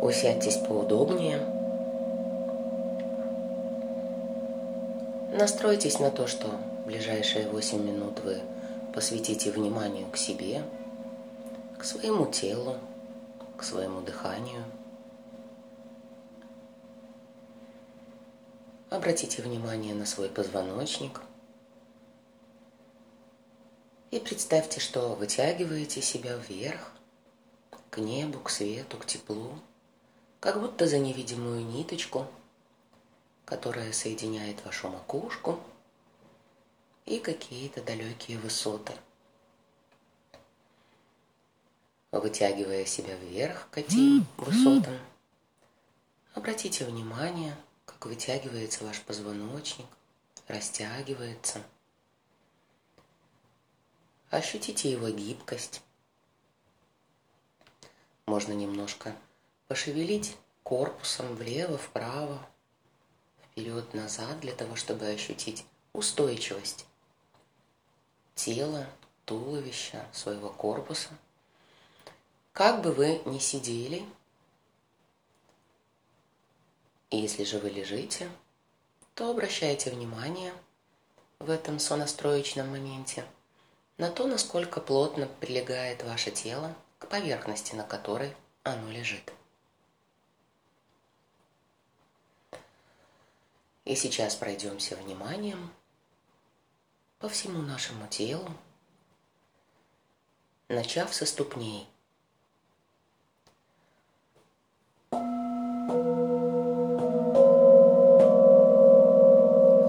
[0.00, 1.40] Усядьтесь поудобнее.
[5.36, 6.48] Настройтесь на то, что
[6.86, 8.40] ближайшие 8 минут вы
[8.94, 10.62] посвятите вниманию к себе,
[11.78, 12.76] к своему телу,
[13.56, 14.64] к своему дыханию.
[18.90, 21.20] Обратите внимание на свой позвоночник
[24.10, 26.92] и представьте, что вытягиваете себя вверх,
[27.90, 29.58] к небу, к свету, к теплу,
[30.40, 32.26] как будто за невидимую ниточку,
[33.44, 35.58] которая соединяет вашу макушку
[37.06, 38.92] и какие-то далекие высоты.
[42.12, 44.98] Вытягивая себя вверх к этим высотам,
[46.34, 49.86] обратите внимание, как вытягивается ваш позвоночник,
[50.46, 51.62] растягивается.
[54.30, 55.82] Ощутите его гибкость.
[58.26, 59.14] Можно немножко
[59.68, 62.44] пошевелить корпусом влево-вправо,
[63.52, 66.86] вперед-назад для того, чтобы ощутить устойчивость
[68.34, 68.86] тела,
[69.24, 71.10] туловища, своего корпуса.
[72.52, 74.04] Как бы вы ни сидели,
[77.10, 78.30] если же вы лежите,
[79.14, 80.52] то обращайте внимание
[81.38, 83.24] в этом сонастроечном моменте
[83.96, 89.32] на то, насколько плотно прилегает ваше тело к поверхности, на которой оно лежит.
[93.88, 95.70] И сейчас пройдемся вниманием
[97.20, 98.46] по всему нашему телу,
[100.68, 101.88] начав со ступней.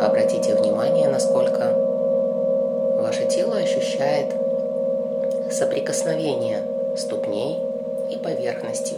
[0.00, 1.74] Обратите внимание, насколько
[3.02, 4.30] ваше тело ощущает
[5.52, 7.58] соприкосновение ступней
[8.14, 8.94] и поверхности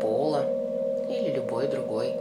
[0.00, 0.44] пола
[1.08, 2.16] или любой другой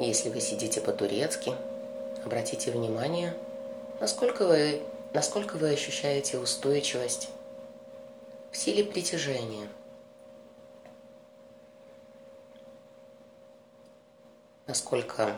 [0.00, 1.54] Если вы сидите по-турецки,
[2.24, 3.36] обратите внимание,
[4.00, 7.28] насколько вы, насколько вы ощущаете устойчивость
[8.50, 9.68] в силе притяжения.
[14.66, 15.36] Насколько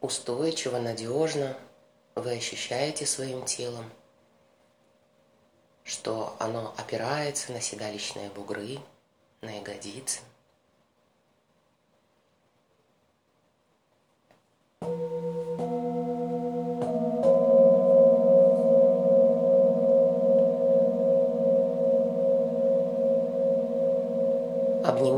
[0.00, 1.56] устойчиво, надежно
[2.16, 3.88] вы ощущаете своим телом,
[5.84, 8.80] что оно опирается на седалищные бугры,
[9.40, 10.18] на ягодицы.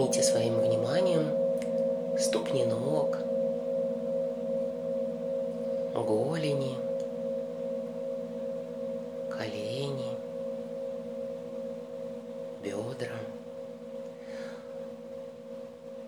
[0.05, 2.19] Обнимите своим вниманием.
[2.19, 3.17] Ступни ног,
[5.95, 6.77] голени,
[9.31, 10.15] колени,
[12.63, 13.17] бедра.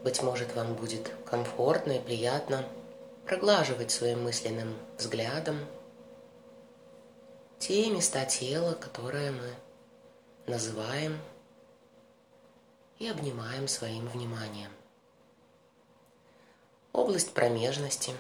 [0.04, 2.66] Быть может, вам будет комфортно и приятно
[3.24, 5.60] проглаживать своим мысленным взглядом
[7.58, 9.54] те места тела, которые мы
[10.46, 11.18] называем
[12.98, 14.70] и обнимаем своим вниманием.
[16.92, 18.12] Область промежности.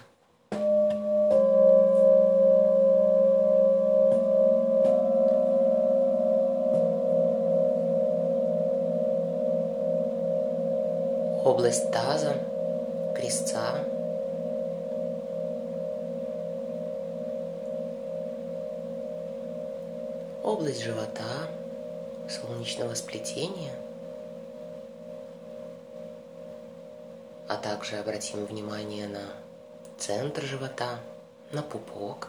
[11.44, 12.36] Область таза,
[13.14, 13.84] крестца,
[20.42, 21.48] область живота,
[22.28, 23.72] солнечного сплетения,
[27.48, 29.22] а также обратим внимание на
[29.98, 30.98] центр живота,
[31.52, 32.28] на пупок.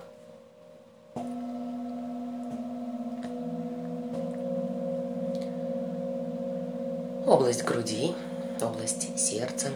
[7.25, 8.15] Область груди,
[8.61, 9.69] область сердца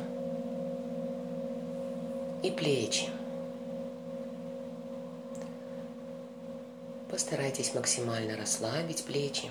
[2.43, 3.09] и плечи.
[7.09, 9.49] Постарайтесь максимально расслабить плечи,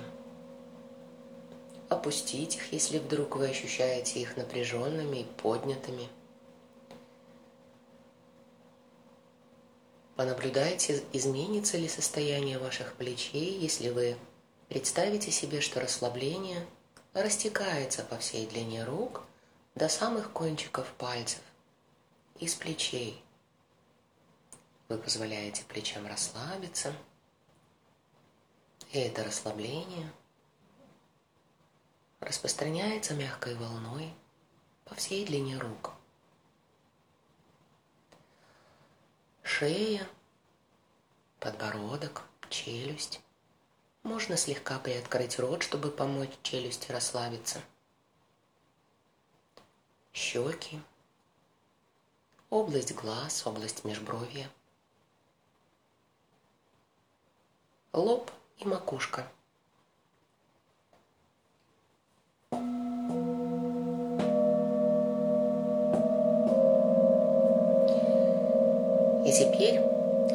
[1.90, 6.08] опустить их, если вдруг вы ощущаете их напряженными и поднятыми.
[10.16, 14.16] Понаблюдайте, изменится ли состояние ваших плечей, если вы
[14.68, 16.66] представите себе, что расслабление
[17.12, 19.22] растекается по всей длине рук
[19.74, 21.40] до самых кончиков пальцев,
[22.38, 23.22] из плечей.
[24.88, 26.94] Вы позволяете плечам расслабиться–
[28.92, 30.10] и это расслабление
[32.30, 34.14] распространяется мягкой волной
[34.84, 35.90] по всей длине рук.
[39.42, 40.08] Шея,
[41.40, 43.20] подбородок, челюсть.
[44.04, 47.60] Можно слегка приоткрыть рот, чтобы помочь челюсти расслабиться.
[50.12, 50.80] Щеки,
[52.48, 54.48] область глаз, область межбровья,
[57.92, 59.28] лоб и макушка.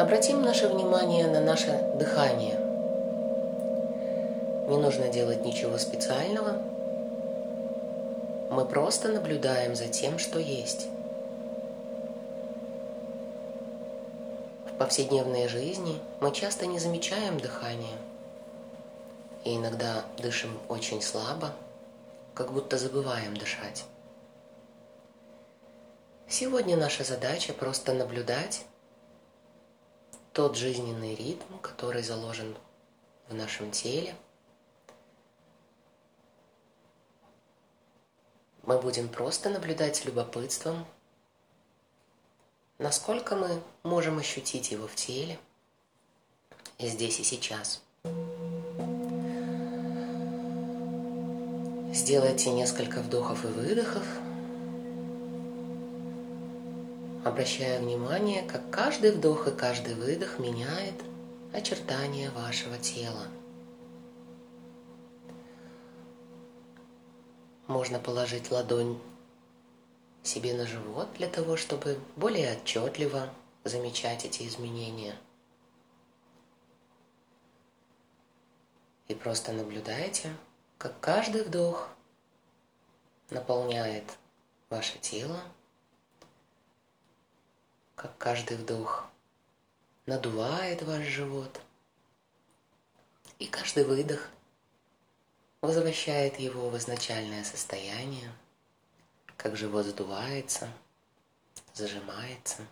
[0.05, 2.59] Обратим наше внимание на наше дыхание.
[4.69, 6.61] Не нужно делать ничего специального.
[8.51, 10.85] Мы просто наблюдаем за тем, что есть.
[14.71, 17.97] В повседневной жизни мы часто не замечаем дыхание.
[19.43, 21.51] И иногда дышим очень слабо,
[22.35, 23.85] как будто забываем дышать.
[26.27, 28.65] Сегодня наша задача просто наблюдать
[30.35, 32.57] тот жизненный ритм, который заложен
[33.29, 34.13] в нашем теле.
[38.63, 40.85] Мы будем просто наблюдать с любопытством,
[42.79, 45.39] насколько мы можем ощутить его в теле,
[46.79, 47.81] здесь и сейчас.
[51.93, 54.03] Сделайте несколько вдохов и выдохов–
[57.25, 60.93] обращая внимание, как каждый вдох и каждый выдох меняет
[61.51, 63.25] очертания вашего тела.
[67.65, 69.01] Можно положить ладонь
[70.21, 73.27] себе на живот для того, чтобы более отчетливо
[73.63, 75.15] замечать эти изменения.
[79.07, 80.29] И просто наблюдайте,
[80.77, 81.89] как каждый вдох
[83.31, 84.03] наполняет
[84.69, 85.39] ваше тело
[87.95, 89.05] как каждый вдох.
[90.05, 91.61] Надувает ваш живот,
[93.39, 94.29] и каждый выдох
[95.61, 98.31] возвращает его в изначальное состояние,
[99.35, 100.69] как живот сдувается,
[101.73, 102.67] зажимается.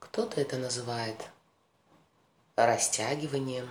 [0.00, 1.28] Кто-то это называет
[2.56, 3.68] растягиванием,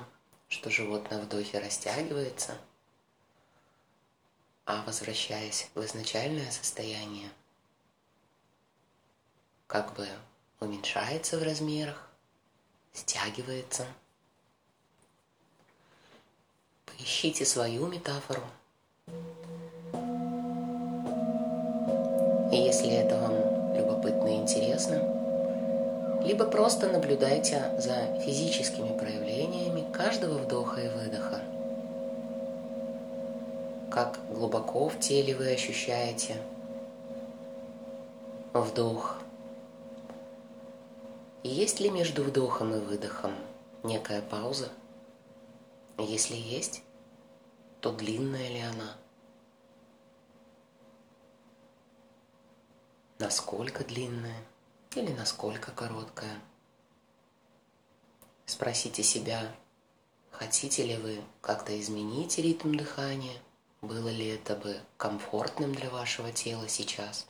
[0.48, 2.58] что живот на вдохе растягивается,
[4.66, 7.30] а возвращаясь в изначальное состояние–
[9.68, 10.08] как бы
[10.62, 12.10] уменьшается в размерах,
[12.94, 13.86] стягивается.
[16.86, 18.42] Поищите свою метафору.
[22.52, 30.82] И если это вам любопытно и интересно, либо просто наблюдайте за физическими проявлениями каждого вдоха
[30.82, 31.42] и выдоха.
[33.92, 36.38] Как глубоко в теле вы ощущаете
[38.54, 39.17] вдох–
[41.48, 43.34] есть ли между вдохом и выдохом
[43.84, 44.72] некая пауза?
[45.98, 46.84] Если есть,
[47.82, 48.96] то длинная ли она?
[53.20, 54.44] Насколько длинная
[54.96, 56.40] или насколько короткая?
[58.46, 59.52] Спросите себя,
[60.32, 63.38] хотите ли вы как-то изменить ритм дыхания?
[63.82, 67.28] Было ли это бы комфортным для вашего тела сейчас?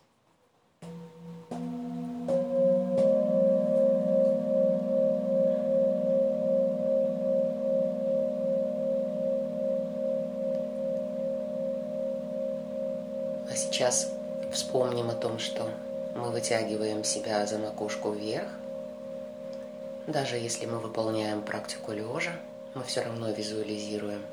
[13.78, 14.12] Сейчас
[14.52, 15.72] вспомним о том, что
[16.16, 18.50] мы вытягиваем себя за макушку вверх.
[20.08, 22.32] Даже если мы выполняем практику лежа,
[22.74, 24.26] мы все равно визуализируем,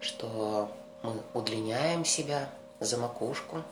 [0.00, 0.70] что
[1.00, 3.62] мы удлиняем себя за макушку,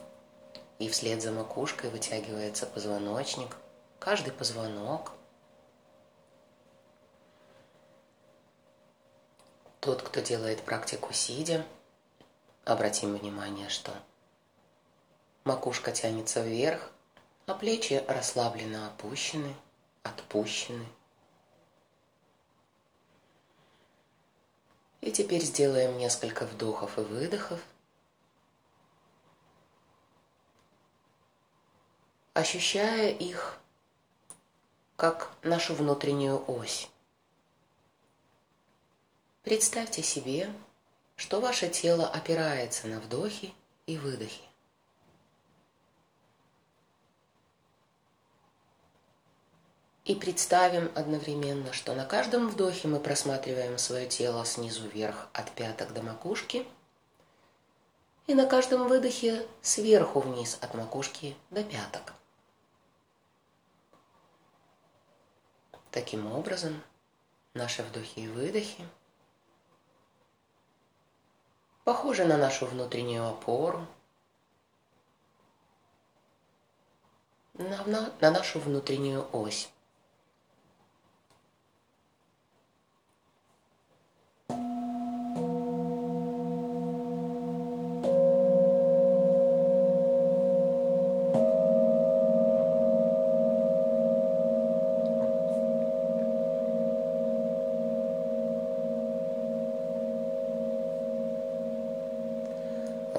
[0.79, 3.57] и вслед за макушкой вытягивается позвоночник,
[3.99, 5.11] каждый позвонок.
[9.81, 11.63] Тот, кто делает практику сидя–
[12.67, 13.93] Обратим внимание, что
[15.45, 16.91] макушка тянется вверх,
[17.45, 19.55] а плечи расслабленно опущены,
[20.03, 20.85] отпущены.
[24.99, 27.61] И теперь сделаем несколько вдохов и выдохов.
[32.33, 33.61] Ощущая их
[34.97, 36.89] как нашу внутреннюю ось.
[39.43, 40.53] Представьте себе,
[41.17, 43.53] что ваше тело опирается на вдохи
[43.87, 44.41] и выдохи.
[50.05, 55.91] И представим одновременно, что на каждом вдохе мы просматриваем свое тело снизу вверх от пяток
[55.91, 56.65] до макушки,
[58.27, 62.13] и на каждом выдохе сверху вниз от макушки до пяток.
[65.91, 66.81] Таким образом,
[67.53, 68.87] наши вдохи и выдохи
[71.87, 73.87] похожи на нашу внутреннюю опору,
[77.53, 79.69] на, на, на нашу внутреннюю ось.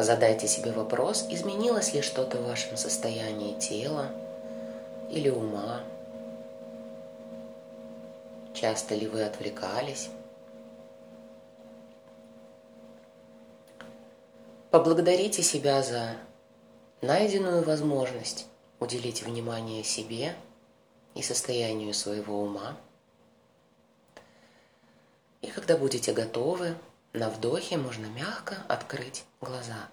[0.08, 4.10] Задайте себе вопрос, изменилось ли что-то в вашем состоянии тела
[5.10, 5.82] или ума.
[8.54, 10.08] Часто ли вы отвлекались?
[14.70, 16.16] Поблагодарите себя за
[17.02, 18.46] найденную возможность
[18.80, 20.34] уделить внимание себе
[21.14, 22.78] и состоянию своего ума.
[25.42, 26.76] И когда будете готовы,
[27.12, 29.90] на вдохе можно мягко открыть глаза.